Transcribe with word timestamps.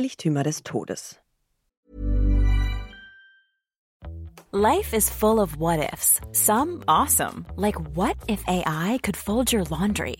Heiligtümer 0.00 0.44
des 0.44 0.62
Todes. 0.62 1.18
Life 4.52 4.94
is 4.94 5.10
full 5.10 5.38
of 5.38 5.58
what 5.58 5.92
ifs. 5.92 6.20
Some 6.32 6.82
awesome, 6.88 7.44
like 7.56 7.76
what 7.94 8.16
if 8.26 8.42
AI 8.48 8.98
could 9.02 9.16
fold 9.16 9.52
your 9.52 9.64
laundry? 9.64 10.16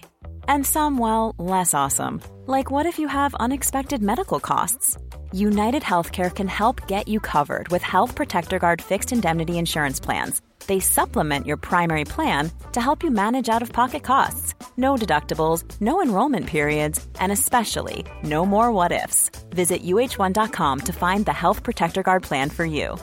And 0.47 0.67
some, 0.67 0.99
well, 0.99 1.35
less 1.39 1.73
awesome, 1.73 2.21
like 2.47 2.71
what 2.71 2.85
if 2.87 2.99
you 2.99 3.09
have 3.09 3.35
unexpected 3.37 4.03
medical 4.03 4.39
costs? 4.39 4.99
United 5.33 5.83
Healthcare 5.83 6.35
can 6.35 6.49
help 6.49 6.89
get 6.89 7.07
you 7.07 7.21
covered 7.21 7.69
with 7.69 7.83
Health 7.83 8.15
Protector 8.15 8.59
Guard 8.59 8.83
fixed 8.83 9.13
indemnity 9.13 9.59
insurance 9.59 10.01
plans. 10.01 10.43
They 10.67 10.81
supplement 10.81 11.47
your 11.47 11.57
primary 11.57 12.05
plan 12.05 12.51
to 12.73 12.81
help 12.81 13.03
you 13.03 13.11
manage 13.11 13.49
out 13.49 13.63
of 13.63 13.73
pocket 13.73 14.03
costs. 14.03 14.55
No 14.77 14.97
deductibles, 14.97 15.65
no 15.81 16.03
enrollment 16.03 16.47
periods, 16.47 17.07
and 17.21 17.31
especially 17.33 18.05
no 18.25 18.45
more 18.45 18.73
what 18.73 18.93
ifs. 18.93 19.31
Visit 19.51 19.83
uh1.com 19.85 20.81
to 20.81 20.93
find 20.93 21.25
the 21.25 21.33
Health 21.33 21.63
Protector 21.63 22.03
Guard 22.03 22.23
plan 22.23 22.51
for 22.51 22.65
you. 22.65 22.97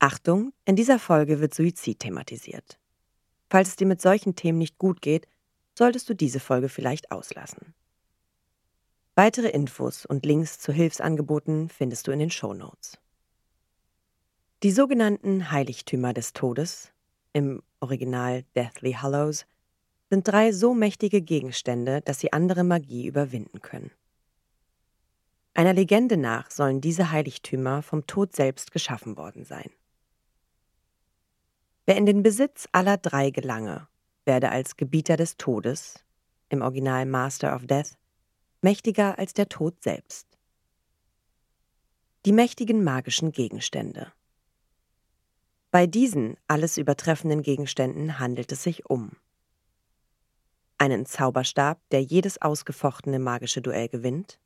Achtung, 0.00 0.52
in 0.66 0.76
dieser 0.76 0.98
Folge 0.98 1.40
wird 1.40 1.54
Suizid 1.54 2.00
thematisiert. 2.00 2.78
Falls 3.48 3.68
es 3.68 3.76
dir 3.76 3.86
mit 3.86 4.00
solchen 4.00 4.34
Themen 4.34 4.58
nicht 4.58 4.76
gut 4.76 5.00
geht, 5.00 5.26
solltest 5.76 6.08
du 6.08 6.14
diese 6.14 6.40
Folge 6.40 6.68
vielleicht 6.68 7.10
auslassen. 7.10 7.74
Weitere 9.14 9.48
Infos 9.48 10.04
und 10.06 10.26
Links 10.26 10.58
zu 10.58 10.72
Hilfsangeboten 10.72 11.68
findest 11.68 12.06
du 12.06 12.12
in 12.12 12.18
den 12.18 12.30
Show 12.30 12.54
Notes. 12.54 12.98
Die 14.62 14.70
sogenannten 14.70 15.50
Heiligtümer 15.50 16.12
des 16.12 16.32
Todes, 16.32 16.92
im 17.32 17.62
Original 17.80 18.44
Deathly 18.54 18.92
Hallows, 18.92 19.46
sind 20.08 20.26
drei 20.26 20.52
so 20.52 20.74
mächtige 20.74 21.20
Gegenstände, 21.20 22.00
dass 22.00 22.20
sie 22.20 22.32
andere 22.32 22.64
Magie 22.64 23.06
überwinden 23.06 23.60
können. 23.60 23.90
Einer 25.54 25.72
Legende 25.72 26.16
nach 26.16 26.50
sollen 26.50 26.80
diese 26.80 27.10
Heiligtümer 27.10 27.82
vom 27.82 28.06
Tod 28.06 28.34
selbst 28.34 28.72
geschaffen 28.72 29.16
worden 29.16 29.44
sein. 29.44 29.70
Wer 31.86 31.96
in 31.96 32.06
den 32.06 32.22
Besitz 32.22 32.68
aller 32.72 32.98
drei 32.98 33.30
gelange, 33.30 33.88
werde 34.26 34.50
als 34.50 34.76
Gebieter 34.76 35.16
des 35.16 35.36
Todes, 35.36 36.04
im 36.48 36.62
Original 36.62 37.06
Master 37.06 37.54
of 37.54 37.66
Death, 37.66 37.96
mächtiger 38.60 39.18
als 39.18 39.32
der 39.32 39.48
Tod 39.48 39.82
selbst. 39.82 40.26
Die 42.24 42.32
mächtigen 42.32 42.82
magischen 42.84 43.32
Gegenstände. 43.32 44.12
Bei 45.70 45.86
diesen 45.86 46.36
alles 46.46 46.76
übertreffenden 46.76 47.42
Gegenständen 47.42 48.18
handelt 48.18 48.50
es 48.52 48.62
sich 48.62 48.86
um 48.90 49.12
einen 50.78 51.06
Zauberstab, 51.06 51.80
der 51.90 52.02
jedes 52.02 52.40
ausgefochtene 52.42 53.18
magische 53.18 53.62
Duell 53.62 53.88
gewinnt, 53.88 54.38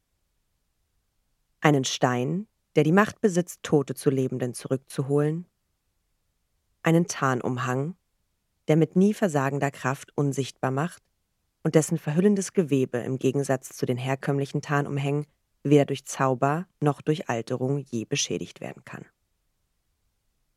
einen 1.60 1.84
Stein, 1.84 2.46
der 2.76 2.84
die 2.84 2.92
Macht 2.92 3.20
besitzt, 3.20 3.62
Tote 3.62 3.94
zu 3.94 4.10
Lebenden 4.10 4.54
zurückzuholen, 4.54 5.46
einen 6.82 7.06
Tarnumhang, 7.06 7.96
der 8.70 8.76
mit 8.76 8.94
nie 8.94 9.14
versagender 9.14 9.72
Kraft 9.72 10.16
unsichtbar 10.16 10.70
macht 10.70 11.02
und 11.64 11.74
dessen 11.74 11.98
verhüllendes 11.98 12.52
Gewebe 12.52 12.98
im 12.98 13.18
Gegensatz 13.18 13.70
zu 13.70 13.84
den 13.84 13.96
herkömmlichen 13.96 14.62
Tarnumhängen 14.62 15.26
weder 15.64 15.86
durch 15.86 16.04
Zauber 16.04 16.68
noch 16.78 17.02
durch 17.02 17.28
Alterung 17.28 17.78
je 17.78 18.04
beschädigt 18.04 18.60
werden 18.60 18.84
kann. 18.84 19.04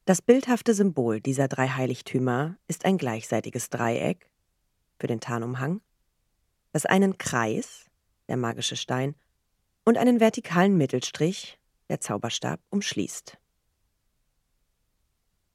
Das 0.05 0.21
bildhafte 0.21 0.75
Symbol 0.75 1.21
dieser 1.21 1.47
drei 1.47 1.69
Heiligtümer 1.69 2.55
ist 2.67 2.85
ein 2.85 2.99
gleichseitiges 2.99 3.71
Dreieck 3.71 4.29
für 4.99 5.07
den 5.07 5.19
Tarnumhang, 5.19 5.81
das 6.71 6.85
einen 6.85 7.17
Kreis, 7.17 7.89
der 8.27 8.37
magische 8.37 8.75
Stein, 8.75 9.15
und 9.85 9.97
einen 9.97 10.19
vertikalen 10.19 10.77
Mittelstrich, 10.77 11.57
der 11.89 11.99
Zauberstab, 11.99 12.59
umschließt. 12.69 13.39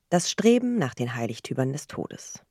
Das 0.08 0.28
Streben 0.28 0.76
nach 0.76 0.94
den 0.94 1.14
Heiligtümern 1.14 1.72
des 1.72 1.86
Todes. 1.86 2.42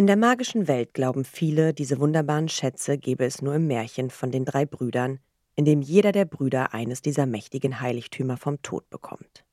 In 0.00 0.06
der 0.06 0.16
magischen 0.16 0.66
Welt 0.66 0.94
glauben 0.94 1.26
viele, 1.26 1.74
diese 1.74 2.00
wunderbaren 2.00 2.48
Schätze 2.48 2.96
gebe 2.96 3.26
es 3.26 3.42
nur 3.42 3.56
im 3.56 3.66
Märchen 3.66 4.08
von 4.08 4.30
den 4.30 4.46
drei 4.46 4.64
Brüdern, 4.64 5.18
in 5.56 5.66
dem 5.66 5.82
jeder 5.82 6.10
der 6.10 6.24
Brüder 6.24 6.72
eines 6.72 7.02
dieser 7.02 7.26
mächtigen 7.26 7.82
Heiligtümer 7.82 8.38
vom 8.38 8.62
Tod 8.62 8.88
bekommt. 8.88 9.44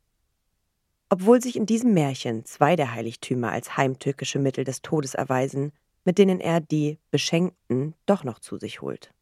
Obwohl 1.10 1.42
sich 1.42 1.58
in 1.58 1.66
diesem 1.66 1.94
Märchen 1.94 2.46
zwei 2.46 2.78
der 2.78 2.94
Heiligtümer 2.94 3.52
als 3.52 3.76
heimtückische 3.76 4.40
Mittel 4.40 4.64
des 4.64 4.82
Todes 4.82 5.16
erweisen, 5.16 5.74
mit 6.06 6.18
denen 6.18 6.40
er 6.40 6.62
die 6.62 6.98
Beschenkten 7.12 7.94
doch 8.06 8.24
noch 8.24 8.40
zu 8.40 8.56
sich 8.58 8.82
holt. 8.82 9.14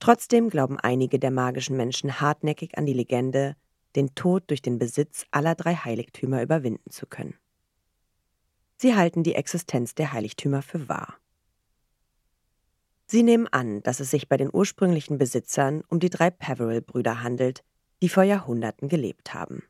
Trotzdem 0.00 0.48
glauben 0.48 0.80
einige 0.80 1.20
der 1.20 1.30
magischen 1.30 1.76
Menschen 1.76 2.20
hartnäckig 2.20 2.76
an 2.76 2.86
die 2.86 2.94
Legende, 2.94 3.54
den 3.94 4.12
Tod 4.16 4.42
durch 4.48 4.60
den 4.60 4.80
Besitz 4.80 5.24
aller 5.30 5.54
drei 5.54 5.76
Heiligtümer 5.76 6.42
überwinden 6.42 6.90
zu 6.90 7.06
können. 7.06 7.38
Sie 8.76 8.94
halten 8.94 9.22
die 9.22 9.34
Existenz 9.34 9.94
der 9.94 10.12
Heiligtümer 10.12 10.62
für 10.62 10.88
wahr. 10.88 11.18
Sie 13.06 13.22
nehmen 13.22 13.46
an, 13.48 13.82
dass 13.82 14.00
es 14.00 14.10
sich 14.10 14.28
bei 14.28 14.36
den 14.36 14.50
ursprünglichen 14.52 15.18
Besitzern 15.18 15.82
um 15.88 16.00
die 16.00 16.10
drei 16.10 16.30
Peveril-Brüder 16.30 17.22
handelt, 17.22 17.62
die 18.02 18.08
vor 18.08 18.22
Jahrhunderten 18.22 18.88
gelebt 18.88 19.34
haben. 19.34 19.62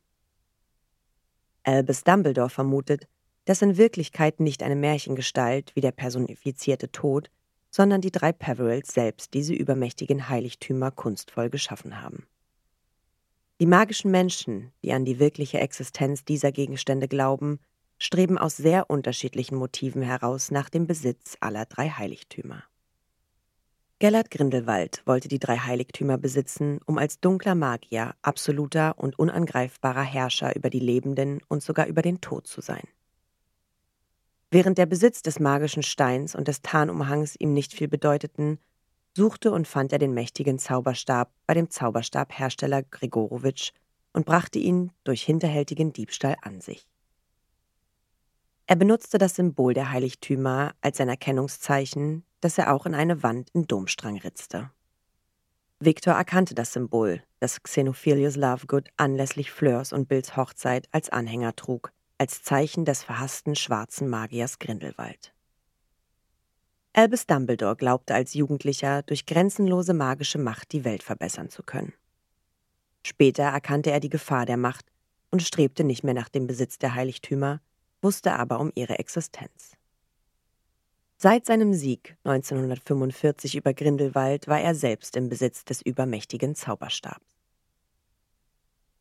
Albus 1.64 2.04
Dumbledore 2.04 2.50
vermutet, 2.50 3.08
dass 3.44 3.62
in 3.62 3.76
Wirklichkeit 3.76 4.40
nicht 4.40 4.62
eine 4.62 4.76
Märchengestalt 4.76 5.74
wie 5.74 5.80
der 5.80 5.92
personifizierte 5.92 6.90
Tod, 6.92 7.30
sondern 7.70 8.00
die 8.00 8.12
drei 8.12 8.32
Peverils 8.32 8.94
selbst 8.94 9.34
diese 9.34 9.52
übermächtigen 9.52 10.28
Heiligtümer 10.28 10.90
kunstvoll 10.90 11.50
geschaffen 11.50 12.00
haben. 12.00 12.26
Die 13.60 13.66
magischen 13.66 14.10
Menschen, 14.10 14.72
die 14.82 14.92
an 14.92 15.04
die 15.04 15.18
wirkliche 15.18 15.58
Existenz 15.58 16.24
dieser 16.24 16.52
Gegenstände 16.52 17.08
glauben, 17.08 17.60
streben 17.98 18.38
aus 18.38 18.56
sehr 18.56 18.90
unterschiedlichen 18.90 19.56
Motiven 19.56 20.02
heraus 20.02 20.50
nach 20.50 20.68
dem 20.68 20.86
Besitz 20.86 21.36
aller 21.40 21.66
drei 21.66 21.88
Heiligtümer. 21.88 22.64
Gellert 24.00 24.30
Grindelwald 24.30 25.02
wollte 25.06 25.28
die 25.28 25.38
drei 25.38 25.56
Heiligtümer 25.56 26.18
besitzen, 26.18 26.80
um 26.84 26.98
als 26.98 27.20
dunkler 27.20 27.54
Magier 27.54 28.14
absoluter 28.22 28.98
und 28.98 29.18
unangreifbarer 29.18 30.02
Herrscher 30.02 30.54
über 30.56 30.68
die 30.68 30.80
Lebenden 30.80 31.40
und 31.48 31.62
sogar 31.62 31.86
über 31.86 32.02
den 32.02 32.20
Tod 32.20 32.46
zu 32.46 32.60
sein. 32.60 32.86
Während 34.50 34.78
der 34.78 34.86
Besitz 34.86 35.22
des 35.22 35.40
magischen 35.40 35.82
Steins 35.82 36.34
und 36.34 36.48
des 36.48 36.62
Tarnumhangs 36.62 37.36
ihm 37.38 37.52
nicht 37.52 37.72
viel 37.72 37.88
bedeuteten, 37.88 38.58
suchte 39.16 39.52
und 39.52 39.66
fand 39.66 39.92
er 39.92 39.98
den 39.98 40.12
mächtigen 40.12 40.58
Zauberstab 40.58 41.32
bei 41.46 41.54
dem 41.54 41.70
Zauberstabhersteller 41.70 42.82
Gregorowitsch 42.82 43.72
und 44.12 44.26
brachte 44.26 44.58
ihn 44.58 44.92
durch 45.04 45.22
hinterhältigen 45.22 45.92
Diebstahl 45.92 46.36
an 46.42 46.60
sich. 46.60 46.86
Er 48.66 48.76
benutzte 48.76 49.18
das 49.18 49.36
Symbol 49.36 49.74
der 49.74 49.90
Heiligtümer 49.90 50.74
als 50.80 50.96
sein 50.96 51.10
Erkennungszeichen, 51.10 52.24
das 52.40 52.56
er 52.56 52.72
auch 52.72 52.86
in 52.86 52.94
eine 52.94 53.22
Wand 53.22 53.50
in 53.52 53.66
Domstrang 53.66 54.16
ritzte. 54.18 54.70
Victor 55.80 56.14
erkannte 56.14 56.54
das 56.54 56.72
Symbol, 56.72 57.22
das 57.40 57.62
Xenophilius 57.62 58.36
Lovegood 58.36 58.88
anlässlich 58.96 59.50
Fleurs 59.50 59.92
und 59.92 60.08
Bills 60.08 60.34
Hochzeit 60.36 60.88
als 60.92 61.10
Anhänger 61.10 61.54
trug, 61.56 61.92
als 62.16 62.42
Zeichen 62.42 62.86
des 62.86 63.02
verhassten 63.02 63.54
schwarzen 63.54 64.08
Magiers 64.08 64.58
Grindelwald. 64.58 65.34
Albus 66.94 67.26
Dumbledore 67.26 67.76
glaubte 67.76 68.14
als 68.14 68.32
Jugendlicher, 68.32 69.02
durch 69.02 69.26
grenzenlose 69.26 69.92
magische 69.92 70.38
Macht 70.38 70.72
die 70.72 70.84
Welt 70.84 71.02
verbessern 71.02 71.50
zu 71.50 71.62
können. 71.62 71.92
Später 73.02 73.42
erkannte 73.42 73.90
er 73.90 74.00
die 74.00 74.08
Gefahr 74.08 74.46
der 74.46 74.56
Macht 74.56 74.86
und 75.30 75.42
strebte 75.42 75.84
nicht 75.84 76.04
mehr 76.04 76.14
nach 76.14 76.28
dem 76.30 76.46
Besitz 76.46 76.78
der 76.78 76.94
Heiligtümer, 76.94 77.60
wusste 78.04 78.34
aber 78.34 78.60
um 78.60 78.70
ihre 78.76 78.98
Existenz. 79.00 79.72
Seit 81.16 81.46
seinem 81.46 81.72
Sieg 81.72 82.16
1945 82.24 83.56
über 83.56 83.72
Grindelwald 83.72 84.46
war 84.46 84.60
er 84.60 84.74
selbst 84.74 85.16
im 85.16 85.28
Besitz 85.28 85.64
des 85.64 85.80
übermächtigen 85.80 86.54
Zauberstabs. 86.54 87.24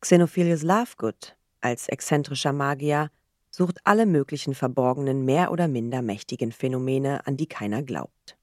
Xenophilius 0.00 0.62
Lovegood, 0.62 1.36
als 1.60 1.88
exzentrischer 1.88 2.52
Magier, 2.52 3.10
sucht 3.50 3.78
alle 3.84 4.06
möglichen 4.06 4.54
verborgenen, 4.54 5.24
mehr 5.24 5.52
oder 5.52 5.68
minder 5.68 6.02
mächtigen 6.02 6.50
Phänomene, 6.50 7.26
an 7.26 7.36
die 7.36 7.46
keiner 7.46 7.82
glaubt. 7.82 8.36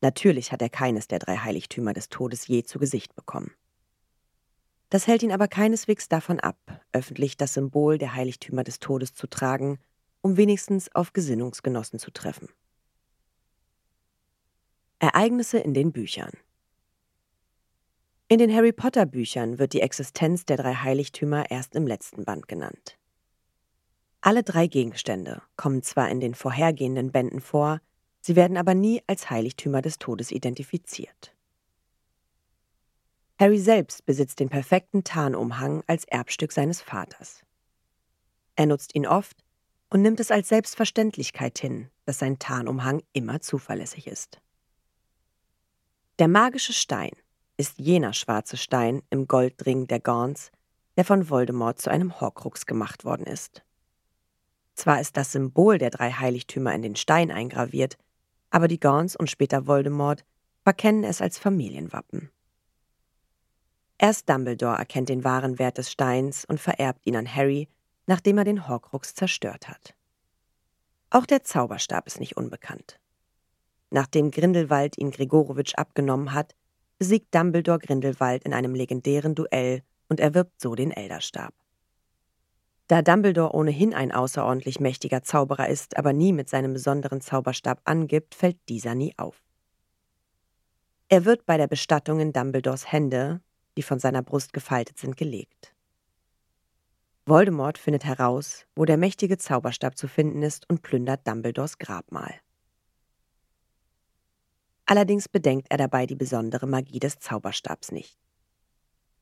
Natürlich 0.00 0.52
hat 0.52 0.62
er 0.62 0.68
keines 0.68 1.08
der 1.08 1.18
drei 1.18 1.36
Heiligtümer 1.36 1.92
des 1.92 2.08
Todes 2.08 2.46
je 2.46 2.62
zu 2.62 2.78
Gesicht 2.78 3.14
bekommen. 3.16 3.52
Das 4.90 5.06
hält 5.06 5.22
ihn 5.22 5.32
aber 5.32 5.48
keineswegs 5.48 6.08
davon 6.08 6.40
ab, 6.40 6.56
öffentlich 6.92 7.36
das 7.36 7.54
Symbol 7.54 7.98
der 7.98 8.14
Heiligtümer 8.14 8.64
des 8.64 8.78
Todes 8.78 9.14
zu 9.14 9.26
tragen, 9.26 9.78
um 10.22 10.36
wenigstens 10.36 10.94
auf 10.94 11.12
Gesinnungsgenossen 11.12 11.98
zu 11.98 12.10
treffen. 12.10 12.48
Ereignisse 14.98 15.58
in 15.58 15.74
den 15.74 15.92
Büchern 15.92 16.32
In 18.28 18.38
den 18.38 18.52
Harry 18.52 18.72
Potter 18.72 19.06
Büchern 19.06 19.58
wird 19.58 19.74
die 19.74 19.82
Existenz 19.82 20.44
der 20.44 20.56
drei 20.56 20.74
Heiligtümer 20.74 21.50
erst 21.50 21.76
im 21.76 21.86
letzten 21.86 22.24
Band 22.24 22.48
genannt. 22.48 22.98
Alle 24.20 24.42
drei 24.42 24.66
Gegenstände 24.66 25.42
kommen 25.56 25.82
zwar 25.82 26.08
in 26.08 26.18
den 26.18 26.34
vorhergehenden 26.34 27.12
Bänden 27.12 27.40
vor, 27.40 27.80
Sie 28.20 28.34
werden 28.34 28.56
aber 28.56 28.74
nie 28.74 29.02
als 29.06 29.30
Heiligtümer 29.30 29.80
des 29.80 29.98
Todes 29.98 30.32
identifiziert. 30.32 31.32
Harry 33.38 33.58
selbst 33.58 34.04
besitzt 34.04 34.40
den 34.40 34.48
perfekten 34.48 35.04
Tarnumhang 35.04 35.84
als 35.86 36.04
Erbstück 36.04 36.50
seines 36.50 36.82
Vaters. 36.82 37.44
Er 38.56 38.66
nutzt 38.66 38.96
ihn 38.96 39.06
oft 39.06 39.44
und 39.90 40.02
nimmt 40.02 40.18
es 40.18 40.32
als 40.32 40.48
Selbstverständlichkeit 40.48 41.58
hin, 41.58 41.88
dass 42.04 42.18
sein 42.18 42.40
Tarnumhang 42.40 43.02
immer 43.12 43.40
zuverlässig 43.40 44.08
ist. 44.08 44.40
Der 46.18 46.26
magische 46.26 46.72
Stein 46.72 47.12
ist 47.56 47.78
jener 47.78 48.12
schwarze 48.12 48.56
Stein 48.56 49.02
im 49.10 49.28
Goldring 49.28 49.86
der 49.86 50.00
Gorns, 50.00 50.50
der 50.96 51.04
von 51.04 51.30
Voldemort 51.30 51.80
zu 51.80 51.90
einem 51.90 52.20
Horcrux 52.20 52.66
gemacht 52.66 53.04
worden 53.04 53.26
ist. 53.26 53.62
Zwar 54.74 55.00
ist 55.00 55.16
das 55.16 55.30
Symbol 55.30 55.78
der 55.78 55.90
drei 55.90 56.10
Heiligtümer 56.10 56.74
in 56.74 56.82
den 56.82 56.96
Stein 56.96 57.30
eingraviert, 57.30 57.98
aber 58.50 58.66
die 58.66 58.80
Gorns 58.80 59.14
und 59.14 59.30
später 59.30 59.68
Voldemort 59.68 60.24
verkennen 60.64 61.04
es 61.04 61.20
als 61.20 61.38
Familienwappen. 61.38 62.30
Erst 63.98 64.28
Dumbledore 64.28 64.78
erkennt 64.78 65.08
den 65.08 65.24
wahren 65.24 65.58
Wert 65.58 65.78
des 65.78 65.90
Steins 65.90 66.44
und 66.44 66.60
vererbt 66.60 67.04
ihn 67.04 67.16
an 67.16 67.34
Harry, 67.34 67.68
nachdem 68.06 68.38
er 68.38 68.44
den 68.44 68.68
Horcrux 68.68 69.14
zerstört 69.14 69.68
hat. 69.68 69.94
Auch 71.10 71.26
der 71.26 71.42
Zauberstab 71.42 72.06
ist 72.06 72.20
nicht 72.20 72.36
unbekannt. 72.36 73.00
Nachdem 73.90 74.30
Grindelwald 74.30 74.98
ihn 74.98 75.10
Gregorowitsch 75.10 75.74
abgenommen 75.74 76.32
hat, 76.32 76.54
besiegt 76.98 77.34
Dumbledore 77.34 77.78
Grindelwald 77.78 78.44
in 78.44 78.54
einem 78.54 78.74
legendären 78.74 79.34
Duell 79.34 79.82
und 80.08 80.20
erwirbt 80.20 80.60
so 80.60 80.74
den 80.74 80.90
Elderstab. 80.90 81.54
Da 82.86 83.02
Dumbledore 83.02 83.54
ohnehin 83.54 83.94
ein 83.94 84.12
außerordentlich 84.12 84.80
mächtiger 84.80 85.22
Zauberer 85.22 85.68
ist, 85.68 85.96
aber 85.96 86.12
nie 86.12 86.32
mit 86.32 86.48
seinem 86.48 86.72
besonderen 86.72 87.20
Zauberstab 87.20 87.80
angibt, 87.84 88.34
fällt 88.34 88.56
dieser 88.68 88.94
nie 88.94 89.14
auf. 89.18 89.42
Er 91.08 91.24
wird 91.24 91.46
bei 91.46 91.56
der 91.56 91.66
Bestattung 91.66 92.20
in 92.20 92.32
Dumbledores 92.32 92.90
Hände, 92.90 93.40
die 93.78 93.82
von 93.84 94.00
seiner 94.00 94.22
Brust 94.22 94.52
gefaltet 94.52 94.98
sind, 94.98 95.16
gelegt. 95.16 95.72
Voldemort 97.26 97.78
findet 97.78 98.04
heraus, 98.04 98.66
wo 98.74 98.84
der 98.84 98.96
mächtige 98.96 99.38
Zauberstab 99.38 99.96
zu 99.96 100.08
finden 100.08 100.42
ist 100.42 100.68
und 100.68 100.82
plündert 100.82 101.28
Dumbledores 101.28 101.78
Grabmal. 101.78 102.34
Allerdings 104.84 105.28
bedenkt 105.28 105.68
er 105.70 105.76
dabei 105.76 106.06
die 106.06 106.16
besondere 106.16 106.66
Magie 106.66 106.98
des 106.98 107.20
Zauberstabs 107.20 107.92
nicht. 107.92 108.18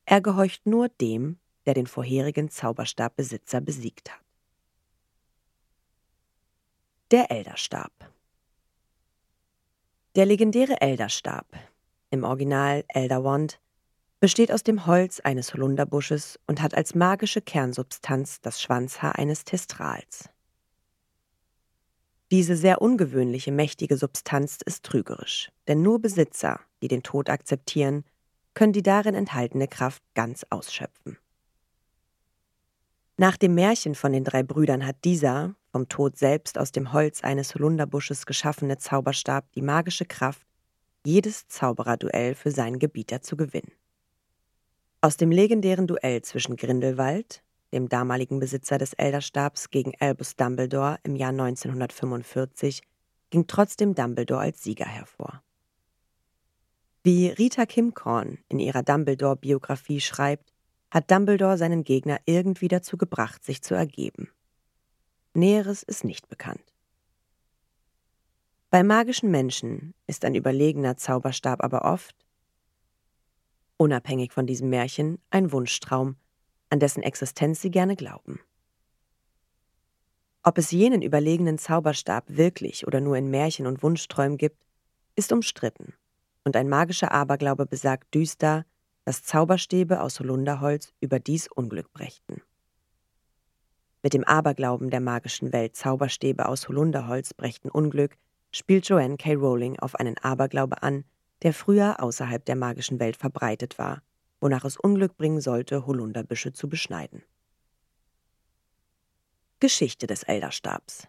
Er 0.05 0.21
gehorcht 0.21 0.65
nur 0.65 0.89
dem, 0.89 1.37
der 1.67 1.75
den 1.75 1.85
vorherigen 1.85 2.49
Zauberstabbesitzer 2.49 3.61
besiegt 3.61 4.09
hat. 4.09 4.25
Der 7.11 7.29
Elderstab 7.29 7.91
Der 10.15 10.25
legendäre 10.25 10.81
Elderstab, 10.81 11.45
im 12.09 12.23
Original 12.23 12.83
Elder 12.87 13.23
Wand, 13.23 13.59
besteht 14.19 14.51
aus 14.51 14.63
dem 14.63 14.85
Holz 14.85 15.19
eines 15.19 15.53
Holunderbusches 15.53 16.39
und 16.47 16.61
hat 16.61 16.73
als 16.75 16.95
magische 16.95 17.41
Kernsubstanz 17.41 18.41
das 18.41 18.61
Schwanzhaar 18.61 19.17
eines 19.17 19.43
Testrals. 19.43 20.29
Diese 22.31 22.57
sehr 22.57 22.81
ungewöhnliche, 22.81 23.51
mächtige 23.51 23.95
Substanz 23.95 24.59
ist 24.65 24.83
trügerisch, 24.83 25.49
denn 25.67 25.81
nur 25.81 26.01
Besitzer, 26.01 26.59
die 26.81 26.87
den 26.87 27.03
Tod 27.03 27.29
akzeptieren, 27.29 28.03
können 28.53 28.73
die 28.73 28.83
darin 28.83 29.15
enthaltene 29.15 29.67
Kraft 29.67 30.03
ganz 30.13 30.45
ausschöpfen. 30.49 31.17
Nach 33.15 33.37
dem 33.37 33.55
Märchen 33.55 33.95
von 33.95 34.11
den 34.11 34.23
drei 34.23 34.43
Brüdern 34.43 34.85
hat 34.85 34.97
dieser, 35.05 35.55
vom 35.71 35.87
Tod 35.89 36.17
selbst 36.17 36.57
aus 36.57 36.71
dem 36.71 36.91
Holz 36.91 37.23
eines 37.23 37.55
Holunderbusches 37.55 38.25
geschaffene 38.25 38.77
Zauberstab 38.77 39.51
die 39.53 39.61
magische 39.61 40.05
Kraft, 40.05 40.45
jedes 41.05 41.47
Zaubererduell 41.47 42.35
für 42.35 42.51
seinen 42.51 42.79
Gebieter 42.79 43.21
zu 43.21 43.37
gewinnen. 43.37 43.71
Aus 44.99 45.15
dem 45.15 45.29
legendären 45.31 45.85
Duell 45.85 46.23
zwischen 46.23 46.55
Grindelwald, 46.55 47.43
dem 47.71 47.87
damaligen 47.87 48.39
Besitzer 48.39 48.79
des 48.79 48.93
Elderstabs, 48.93 49.69
gegen 49.69 49.93
Albus 49.99 50.35
Dumbledore 50.35 50.97
im 51.03 51.15
Jahr 51.15 51.29
1945, 51.29 52.81
ging 53.29 53.45
trotzdem 53.45 53.93
Dumbledore 53.93 54.41
als 54.41 54.63
Sieger 54.63 54.85
hervor. 54.87 55.43
Wie 57.03 57.27
Rita 57.27 57.65
Kimcorn 57.65 58.39
in 58.49 58.59
ihrer 58.59 58.81
Dumbledore-Biografie 58.81 60.01
schreibt, 60.01 60.51
hat 60.89 61.11
Dumbledore 61.11 61.57
seinen 61.57 61.83
Gegner 61.83 62.19
irgendwie 62.25 62.67
dazu 62.67 62.97
gebracht, 62.97 63.45
sich 63.45 63.61
zu 63.61 63.75
ergeben. 63.75 64.31
Näheres 65.33 65.83
ist 65.83 66.05
nicht 66.05 66.27
bekannt. 66.27 66.73
Bei 68.71 68.83
magischen 68.83 69.29
Menschen 69.29 69.93
ist 70.07 70.25
ein 70.25 70.33
überlegener 70.33 70.97
Zauberstab 70.97 71.63
aber 71.63 71.85
oft, 71.85 72.26
unabhängig 73.77 74.33
von 74.33 74.47
diesem 74.47 74.69
Märchen, 74.69 75.19
ein 75.29 75.51
Wunschtraum, 75.51 76.15
an 76.69 76.79
dessen 76.79 77.03
Existenz 77.03 77.61
sie 77.61 77.71
gerne 77.71 77.95
glauben. 77.95 78.39
Ob 80.43 80.57
es 80.57 80.71
jenen 80.71 81.01
überlegenen 81.01 81.57
Zauberstab 81.57 82.25
wirklich 82.27 82.87
oder 82.87 83.01
nur 83.01 83.17
in 83.17 83.29
Märchen 83.29 83.67
und 83.67 83.83
Wunschträumen 83.83 84.37
gibt, 84.37 84.63
ist 85.15 85.31
umstritten, 85.31 85.93
und 86.43 86.55
ein 86.55 86.69
magischer 86.69 87.11
Aberglaube 87.11 87.65
besagt 87.65 88.13
düster, 88.13 88.65
dass 89.03 89.23
Zauberstäbe 89.23 90.01
aus 90.01 90.19
Holunderholz 90.19 90.93
überdies 91.01 91.47
Unglück 91.47 91.91
brächten. 91.91 92.41
Mit 94.03 94.13
dem 94.13 94.23
Aberglauben 94.23 94.89
der 94.89 95.01
magischen 95.01 95.51
Welt 95.51 95.75
Zauberstäbe 95.75 96.47
aus 96.47 96.69
Holunderholz 96.69 97.33
brächten 97.33 97.69
Unglück, 97.69 98.15
spielt 98.51 98.87
Joanne 98.87 99.17
K. 99.17 99.33
Rowling 99.33 99.77
auf 99.79 99.95
einen 99.95 100.17
Aberglaube 100.17 100.81
an, 100.81 101.03
der 101.43 101.53
früher 101.53 102.01
außerhalb 102.01 102.43
der 102.45 102.55
magischen 102.55 102.99
Welt 102.99 103.17
verbreitet 103.17 103.77
war 103.77 104.01
wonach 104.39 104.65
es 104.65 104.77
Unglück 104.77 105.17
bringen 105.17 105.41
sollte, 105.41 105.85
Holunderbüsche 105.85 106.53
zu 106.53 106.69
beschneiden. 106.69 107.23
Geschichte 109.59 110.05
des 110.05 110.23
Elderstabs 110.23 111.07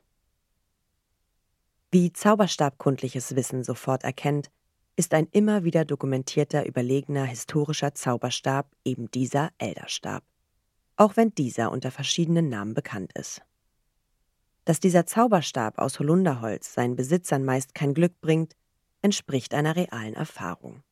Wie 1.91 2.13
zauberstabkundliches 2.13 3.37
Wissen 3.37 3.63
sofort 3.65 4.05
erkennt, 4.05 4.51
ist 4.97 5.15
ein 5.15 5.29
immer 5.31 5.65
wieder 5.65 5.85
dokumentierter 5.85 6.67
überlegener 6.67 7.25
historischer 7.25 7.95
Zauberstab 7.95 8.75
eben 8.85 9.11
dieser 9.11 9.51
Elderstab, 9.59 10.25
auch 10.97 11.17
wenn 11.17 11.35
dieser 11.35 11.71
unter 11.71 11.91
verschiedenen 11.91 12.49
Namen 12.49 12.75
bekannt 12.75 13.13
ist. 13.13 13.43
Dass 14.65 14.81
dieser 14.81 15.07
Zauberstab 15.07 15.79
aus 15.79 15.99
Holunderholz 15.99 16.75
seinen 16.75 16.97
Besitzern 16.97 17.45
meist 17.45 17.75
kein 17.75 17.95
Glück 17.95 18.21
bringt, 18.21 18.57
entspricht 19.03 19.55
einer 19.55 19.77
realen 19.77 20.15
Erfahrung. 20.15 20.83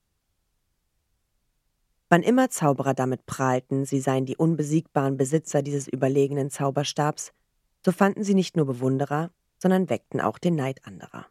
Wann 2.08 2.22
immer 2.22 2.50
Zauberer 2.50 2.94
damit 2.94 3.26
prahlten, 3.26 3.84
sie 3.84 4.00
seien 4.00 4.26
die 4.26 4.36
unbesiegbaren 4.36 5.16
Besitzer 5.16 5.62
dieses 5.62 5.88
überlegenen 5.88 6.50
Zauberstabs, 6.50 7.32
so 7.84 7.90
fanden 7.90 8.22
sie 8.22 8.34
nicht 8.34 8.56
nur 8.56 8.66
Bewunderer, 8.66 9.30
sondern 9.58 9.90
weckten 9.90 10.20
auch 10.20 10.38
den 10.38 10.54
Neid 10.54 10.84
anderer. 10.86 11.26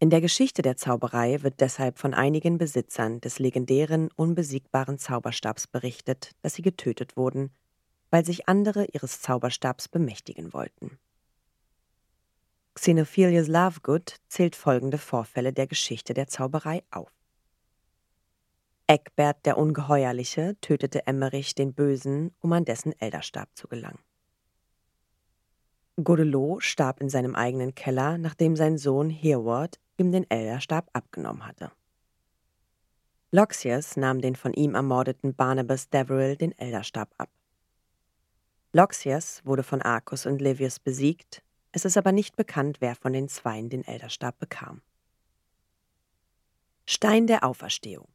In 0.00 0.10
der 0.10 0.22
Geschichte 0.22 0.62
der 0.62 0.76
Zauberei 0.76 1.42
wird 1.42 1.60
deshalb 1.60 1.98
von 1.98 2.14
einigen 2.14 2.56
Besitzern 2.56 3.20
des 3.20 3.38
legendären, 3.38 4.08
unbesiegbaren 4.16 4.98
Zauberstabs 4.98 5.66
berichtet, 5.66 6.32
dass 6.40 6.54
sie 6.54 6.62
getötet 6.62 7.16
wurden, 7.18 7.50
weil 8.10 8.24
sich 8.24 8.48
andere 8.48 8.86
ihres 8.86 9.20
Zauberstabs 9.20 9.88
bemächtigen 9.88 10.52
wollten. 10.54 10.98
Xenophilius 12.74 13.48
Lovegood 13.48 14.16
zählt 14.28 14.56
folgende 14.56 14.98
Vorfälle 14.98 15.52
der 15.52 15.66
Geschichte 15.66 16.14
der 16.14 16.28
Zauberei 16.28 16.82
auf. 16.90 17.12
Eckbert 18.86 19.46
der 19.46 19.56
Ungeheuerliche 19.56 20.56
tötete 20.60 21.06
Emmerich 21.06 21.54
den 21.54 21.74
Bösen, 21.74 22.34
um 22.40 22.52
an 22.52 22.64
dessen 22.64 22.92
Elderstab 23.00 23.48
zu 23.54 23.68
gelangen. 23.68 24.00
Godelot 26.02 26.62
starb 26.62 27.00
in 27.00 27.08
seinem 27.08 27.34
eigenen 27.34 27.74
Keller, 27.74 28.18
nachdem 28.18 28.56
sein 28.56 28.78
Sohn 28.78 29.10
Hereward 29.10 29.78
ihm 29.98 30.12
den 30.12 30.28
Elderstab 30.30 30.88
abgenommen 30.92 31.46
hatte. 31.46 31.70
Loxias 33.32 33.96
nahm 33.96 34.20
den 34.20 34.34
von 34.34 34.52
ihm 34.54 34.74
ermordeten 34.74 35.34
Barnabas 35.34 35.88
Deverill 35.88 36.36
den 36.36 36.56
Elderstab 36.58 37.14
ab. 37.18 37.30
Loxias 38.72 39.40
wurde 39.44 39.62
von 39.62 39.82
Arcus 39.82 40.26
und 40.26 40.40
Livius 40.40 40.80
besiegt, 40.80 41.42
es 41.72 41.84
ist 41.84 41.96
aber 41.96 42.12
nicht 42.12 42.36
bekannt, 42.36 42.80
wer 42.80 42.94
von 42.94 43.12
den 43.12 43.28
Zweien 43.28 43.68
den 43.68 43.84
Elderstab 43.84 44.38
bekam. 44.38 44.82
Stein 46.86 47.26
der 47.26 47.44
Auferstehung 47.44 48.08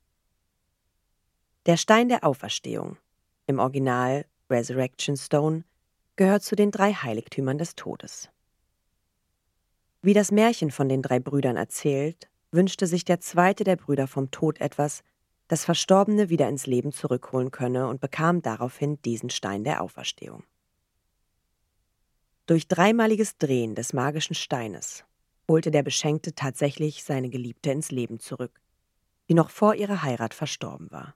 der 1.65 1.77
Stein 1.77 2.09
der 2.09 2.23
Auferstehung, 2.23 2.97
im 3.47 3.57
Original 3.57 4.25
Resurrection 4.51 5.17
Stone, 5.17 5.63
gehört 6.15 6.43
zu 6.43 6.55
den 6.55 6.69
drei 6.69 6.93
Heiligtümern 6.93 7.57
des 7.57 7.75
Todes. 7.75 8.29
Wie 10.03 10.13
das 10.13 10.31
Märchen 10.31 10.69
von 10.69 10.87
den 10.87 11.01
drei 11.01 11.19
Brüdern 11.19 11.57
erzählt, 11.57 12.29
wünschte 12.51 12.85
sich 12.85 13.03
der 13.03 13.19
zweite 13.19 13.63
der 13.63 13.77
Brüder 13.77 14.05
vom 14.05 14.29
Tod 14.29 14.61
etwas, 14.61 15.03
das 15.47 15.65
Verstorbene 15.65 16.29
wieder 16.29 16.47
ins 16.49 16.67
Leben 16.67 16.91
zurückholen 16.91 17.49
könne 17.49 17.87
und 17.87 17.99
bekam 17.99 18.43
daraufhin 18.43 19.01
diesen 19.01 19.31
Stein 19.31 19.63
der 19.63 19.81
Auferstehung. 19.81 20.43
Durch 22.47 22.67
dreimaliges 22.67 23.37
Drehen 23.37 23.73
des 23.73 23.93
magischen 23.93 24.35
Steines 24.35 25.03
holte 25.47 25.71
der 25.71 25.81
Beschenkte 25.81 26.35
tatsächlich 26.35 27.03
seine 27.03 27.29
Geliebte 27.29 27.71
ins 27.71 27.89
Leben 27.89 28.19
zurück, 28.19 28.61
die 29.27 29.33
noch 29.33 29.49
vor 29.49 29.73
ihrer 29.73 30.03
Heirat 30.03 30.35
verstorben 30.35 30.91
war. 30.91 31.15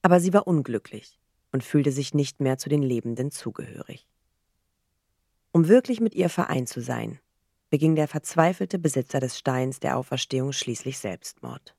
Aber 0.00 0.20
sie 0.20 0.32
war 0.32 0.46
unglücklich 0.46 1.18
und 1.52 1.64
fühlte 1.64 1.92
sich 1.92 2.14
nicht 2.14 2.40
mehr 2.40 2.56
zu 2.56 2.70
den 2.70 2.82
Lebenden 2.82 3.30
zugehörig. 3.30 4.06
Um 5.52 5.68
wirklich 5.68 6.00
mit 6.00 6.14
ihr 6.14 6.30
vereint 6.30 6.68
zu 6.68 6.80
sein, 6.80 7.18
beging 7.68 7.94
der 7.94 8.08
verzweifelte 8.08 8.78
Besitzer 8.78 9.20
des 9.20 9.38
Steins 9.38 9.80
der 9.80 9.98
Auferstehung 9.98 10.52
schließlich 10.52 10.98
Selbstmord. 10.98 11.76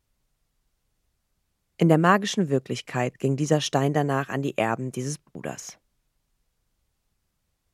In 1.77 1.89
der 1.89 1.97
magischen 1.97 2.49
Wirklichkeit 2.49 3.17
ging 3.17 3.35
dieser 3.35 3.61
Stein 3.61 3.93
danach 3.93 4.29
an 4.29 4.43
die 4.43 4.57
Erben 4.57 4.91
dieses 4.91 5.17
Bruders. 5.17 5.79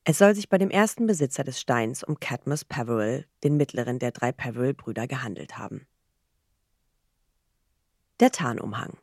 Es 0.06 0.18
soll 0.18 0.34
sich 0.34 0.50
bei 0.50 0.58
dem 0.58 0.68
ersten 0.68 1.06
Besitzer 1.06 1.44
des 1.44 1.58
Steins 1.58 2.04
um 2.04 2.20
Cadmus 2.20 2.66
Peveril, 2.66 3.26
den 3.42 3.56
mittleren 3.56 3.98
der 3.98 4.12
drei 4.12 4.32
Peveril-Brüder, 4.32 5.06
gehandelt 5.06 5.56
haben. 5.56 5.86
Der 8.20 8.30
Tarnumhang 8.30 8.98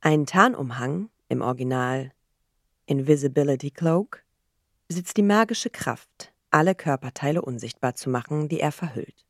Ein 0.00 0.24
Tarnumhang, 0.24 1.10
im 1.28 1.42
Original 1.42 2.12
Invisibility 2.86 3.72
Cloak, 3.72 4.24
besitzt 4.86 5.16
die 5.16 5.24
magische 5.24 5.70
Kraft, 5.70 6.32
alle 6.50 6.76
Körperteile 6.76 7.42
unsichtbar 7.42 7.96
zu 7.96 8.08
machen, 8.08 8.48
die 8.48 8.60
er 8.60 8.70
verhüllt. 8.70 9.26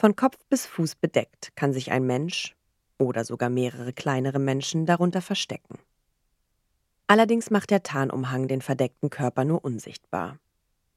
Von 0.00 0.16
Kopf 0.16 0.38
bis 0.48 0.66
Fuß 0.66 0.96
bedeckt 0.96 1.54
kann 1.54 1.72
sich 1.72 1.92
ein 1.92 2.04
Mensch 2.04 2.56
oder 2.98 3.24
sogar 3.24 3.48
mehrere 3.48 3.92
kleinere 3.92 4.40
Menschen 4.40 4.86
darunter 4.86 5.22
verstecken. 5.22 5.78
Allerdings 7.10 7.50
macht 7.50 7.70
der 7.70 7.82
Tarnumhang 7.82 8.48
den 8.48 8.60
verdeckten 8.60 9.08
Körper 9.08 9.46
nur 9.46 9.64
unsichtbar. 9.64 10.38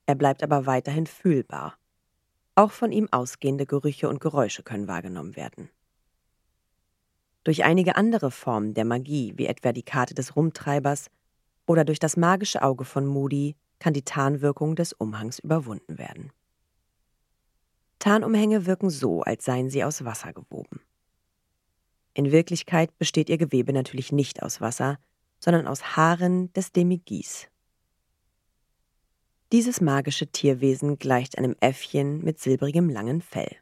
Er 0.06 0.16
bleibt 0.16 0.44
aber 0.44 0.66
weiterhin 0.66 1.08
fühlbar. 1.08 1.78
Auch 2.54 2.72
von 2.72 2.92
ihm 2.92 3.08
ausgehende 3.12 3.66
Gerüche 3.66 4.10
und 4.10 4.20
Geräusche 4.20 4.62
können 4.62 4.90
wahrgenommen 4.90 5.38
werden. 5.38 5.70
Durch 7.46 7.64
einige 7.64 7.96
andere 7.96 8.30
Formen 8.30 8.74
der 8.74 8.84
Magie, 8.84 9.34
wie 9.38 9.46
etwa 9.46 9.72
die 9.72 9.84
Karte 9.84 10.14
des 10.14 10.36
Rumtreibers 10.36 11.08
oder 11.66 11.86
durch 11.86 11.98
das 11.98 12.18
magische 12.18 12.62
Auge 12.62 12.84
von 12.84 13.06
Moody, 13.06 13.56
kann 13.80 13.94
die 13.94 14.04
Tarnwirkung 14.04 14.76
des 14.76 14.92
Umhangs 14.92 15.40
überwunden 15.40 15.98
werden. 15.98 16.34
Tarnumhänge 18.00 18.66
wirken 18.66 18.90
so, 18.90 19.22
als 19.22 19.46
seien 19.46 19.70
sie 19.70 19.86
aus 19.86 20.04
Wasser 20.04 20.34
gewoben. 20.34 20.82
In 22.14 22.34
Wirklichkeit 22.34 22.98
besteht 22.98 23.30
ihr 23.30 23.38
Gewebe 23.38 23.72
natürlich 23.72 24.12
nicht 24.12 24.44
aus 24.44 24.60
Wasser, 24.60 25.00
sondern 25.42 25.68
aus 25.68 25.98
Haaren 25.98 26.54
des 26.54 26.72
Demigis. 26.72 27.48
Dieses 29.52 29.82
magische 29.82 30.28
Tierwesen 30.28 30.98
gleicht 30.98 31.38
einem 31.38 31.58
Äffchen 31.60 32.24
mit 32.24 32.40
silbrigem 32.40 32.90
langen 32.90 33.22
Fell. 33.22 33.54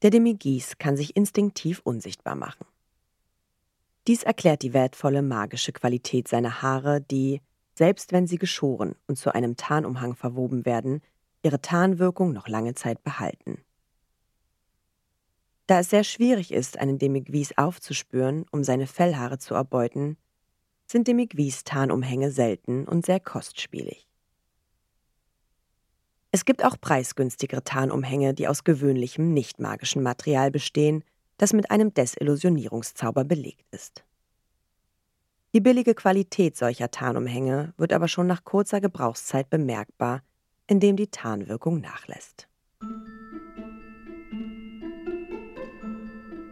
Der 0.00 0.08
Demigis 0.08 0.78
kann 0.78 0.96
sich 0.96 1.14
instinktiv 1.14 1.82
unsichtbar 1.84 2.36
machen. 2.36 2.64
Dies 4.06 4.22
erklärt 4.22 4.62
die 4.62 4.72
wertvolle 4.72 5.20
magische 5.20 5.72
Qualität 5.72 6.26
seiner 6.26 6.62
Haare, 6.62 7.02
die, 7.02 7.42
selbst 7.74 8.12
wenn 8.12 8.26
sie 8.26 8.38
geschoren 8.38 8.94
und 9.06 9.16
zu 9.16 9.34
einem 9.34 9.56
Tarnumhang 9.56 10.14
verwoben 10.14 10.64
werden, 10.64 11.02
ihre 11.42 11.60
Tarnwirkung 11.60 12.32
noch 12.32 12.48
lange 12.48 12.74
Zeit 12.74 13.02
behalten. 13.02 13.62
Da 15.70 15.78
es 15.78 15.90
sehr 15.90 16.02
schwierig 16.02 16.50
ist, 16.50 16.80
einen 16.80 16.98
Demigvis 16.98 17.56
aufzuspüren, 17.56 18.44
um 18.50 18.64
seine 18.64 18.88
Fellhaare 18.88 19.38
zu 19.38 19.54
erbeuten, 19.54 20.16
sind 20.88 21.06
Demigvis-Tarnumhänge 21.06 22.32
selten 22.32 22.88
und 22.88 23.06
sehr 23.06 23.20
kostspielig. 23.20 24.08
Es 26.32 26.44
gibt 26.44 26.64
auch 26.64 26.74
preisgünstigere 26.80 27.62
Tarnumhänge, 27.62 28.34
die 28.34 28.48
aus 28.48 28.64
gewöhnlichem, 28.64 29.32
nicht 29.32 29.60
magischen 29.60 30.02
Material 30.02 30.50
bestehen, 30.50 31.04
das 31.38 31.52
mit 31.52 31.70
einem 31.70 31.94
Desillusionierungszauber 31.94 33.22
belegt 33.22 33.64
ist. 33.70 34.02
Die 35.54 35.60
billige 35.60 35.94
Qualität 35.94 36.56
solcher 36.56 36.90
Tarnumhänge 36.90 37.74
wird 37.76 37.92
aber 37.92 38.08
schon 38.08 38.26
nach 38.26 38.42
kurzer 38.42 38.80
Gebrauchszeit 38.80 39.48
bemerkbar, 39.48 40.24
indem 40.66 40.96
die 40.96 41.12
Tarnwirkung 41.12 41.80
nachlässt. 41.80 42.48